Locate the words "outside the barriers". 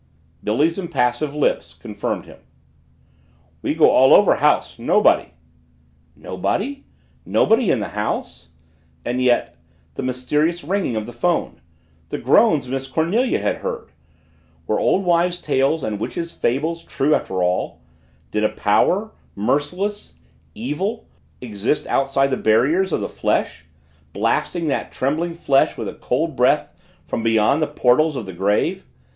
21.85-22.91